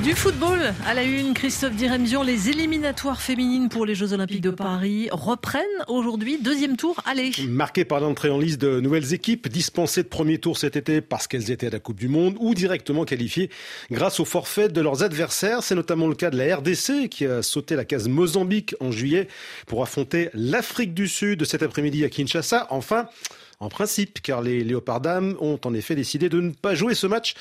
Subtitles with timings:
[0.00, 4.50] Du football à la une, Christophe Diremzion, les éliminatoires féminines pour les Jeux Olympiques de
[4.50, 7.30] Paris reprennent aujourd'hui, deuxième tour, allez.
[7.46, 11.28] Marqué par l'entrée en liste de nouvelles équipes, dispensées de premier tour cet été parce
[11.28, 13.50] qu'elles étaient à la Coupe du Monde ou directement qualifiées
[13.90, 15.62] grâce au forfait de leurs adversaires.
[15.62, 19.28] C'est notamment le cas de la RDC qui a sauté la case Mozambique en juillet
[19.66, 22.66] pour affronter l'Afrique du Sud cet après-midi à Kinshasa.
[22.70, 23.06] Enfin,
[23.62, 27.06] en principe, car les Léopards dames ont en effet décidé de ne pas jouer ce
[27.06, 27.34] match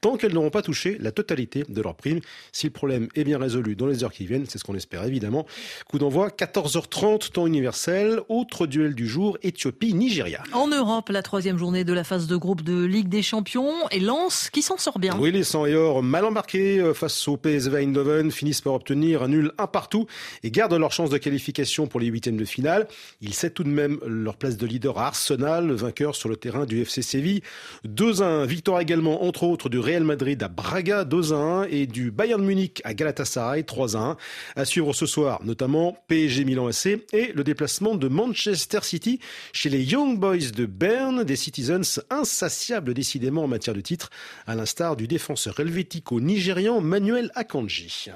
[0.00, 2.20] tant qu'elles n'auront pas touché la totalité de leur prime.
[2.52, 5.04] Si le problème est bien résolu dans les heures qui viennent, c'est ce qu'on espère
[5.04, 5.46] évidemment.
[5.88, 8.20] Coup d'envoi 14h30 temps universel.
[8.28, 10.42] Autre duel du jour Éthiopie-Nigeria.
[10.52, 14.00] En Europe, la troisième journée de la phase de groupe de Ligue des Champions et
[14.00, 15.16] Lens qui s'en sort bien.
[15.18, 19.22] Oui, les 100 et or mal embarqués euh, face au PSV Eindhoven finissent par obtenir
[19.22, 20.06] un nul un partout
[20.42, 22.86] et gardent leur chance de qualification pour les huitièmes de finale.
[23.20, 26.66] Ils cèdent tout de même leur place de leader à Arsenal, vainqueur sur le terrain
[26.66, 27.42] du FC Séville.
[27.84, 32.10] 2 1, victoire également entre autres du Real Madrid à Braga 2 1 et du
[32.10, 34.16] Bayern Munich à Galatasaray 3 1.
[34.56, 39.20] À suivre ce soir, notamment PSG Milan AC et le déplacement de Manchester City
[39.52, 44.10] chez les Young Boys de Berne, des Citizens insatiables décidément en matière de titre,
[44.46, 48.08] à l'instar du défenseur helvético-nigérian Manuel Akanji.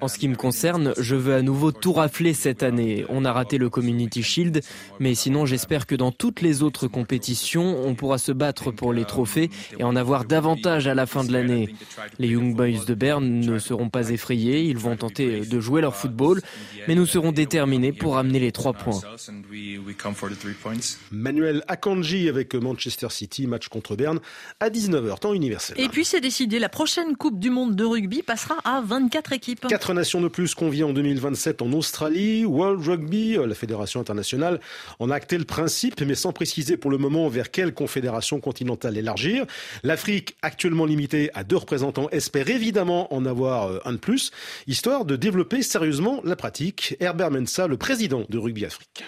[0.00, 3.04] En ce qui me concerne, je veux à nouveau tout rafler cette année.
[3.08, 4.62] On a raté le Community Shield,
[5.00, 9.04] mais sinon j'espère que dans toutes les autres compétitions, on pourra se battre pour les
[9.04, 11.74] trophées et en avoir davantage à la fin de l'année.
[12.18, 15.96] Les Young Boys de Berne ne seront pas effrayés, ils vont tenter de jouer leur
[15.96, 16.40] football,
[16.88, 19.00] mais nous serons déterminés pour amener les trois points.
[21.10, 24.20] Manuel Akanji avec Manchester City, match contre Berne
[24.60, 25.78] à 19h, temps universel.
[25.80, 29.66] Et puis c'est décidé, la prochaine Coupe du Monde de rugby passera à 24 équipes.
[29.68, 32.44] Quatre nations de plus conviées en 2027 en Australie.
[32.44, 34.55] World Rugby, la fédération internationale,
[34.98, 38.96] en a acté le principe, mais sans préciser pour le moment vers quelle confédération continentale
[38.96, 39.46] élargir.
[39.82, 44.30] L'Afrique, actuellement limitée à deux représentants, espère évidemment en avoir euh, un de plus,
[44.66, 46.96] histoire de développer sérieusement la pratique.
[47.00, 49.04] Herbert Mensa, le président de Rugby Afrique.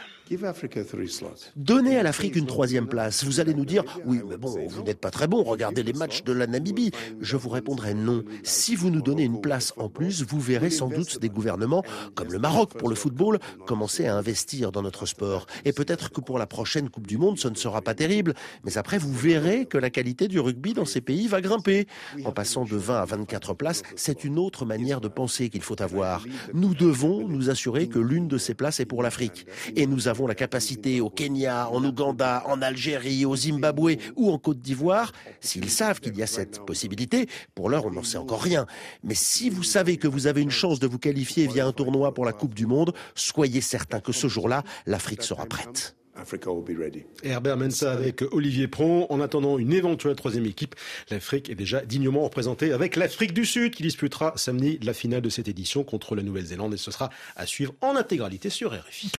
[1.57, 3.25] Donnez à l'Afrique une troisième place.
[3.25, 6.23] Vous allez nous dire, oui, mais bon, vous n'êtes pas très bon, regardez les matchs
[6.25, 6.91] de la Namibie.
[7.21, 8.25] Je vous répondrai non.
[8.43, 11.83] Si vous nous donnez une place en plus, vous verrez sans doute des gouvernements,
[12.15, 15.47] comme le Maroc pour le football, commencer à investir dans notre sport.
[15.65, 18.35] Et peut-être que pour la prochaine Coupe du Monde, ce ne sera pas terrible.
[18.65, 21.87] Mais après, vous verrez que la qualité du rugby dans ces pays va grimper.
[22.25, 25.81] En passant de 20 à 24 places, c'est une autre manière de penser qu'il faut
[25.81, 26.25] avoir.
[26.53, 29.47] Nous devons nous assurer que l'une de ces places est pour l'Afrique.
[29.77, 34.39] Et nous avons la capacité au Kenya, en Ouganda, en Algérie, au Zimbabwe ou en
[34.39, 38.43] Côte d'Ivoire, s'ils savent qu'il y a cette possibilité, pour l'heure on n'en sait encore
[38.43, 38.67] rien.
[39.05, 42.15] Mais si vous savez que vous avez une chance de vous qualifier via un tournoi
[42.15, 45.95] pour la Coupe du Monde, soyez certain que ce jour-là, l'Afrique sera prête.
[47.23, 49.07] Herbert Mensa avec Olivier Pron.
[49.09, 50.75] En attendant une éventuelle troisième équipe,
[51.11, 55.29] l'Afrique est déjà dignement représentée avec l'Afrique du Sud qui disputera samedi la finale de
[55.29, 59.07] cette édition contre la Nouvelle-Zélande et ce sera à suivre en intégralité sur RFI.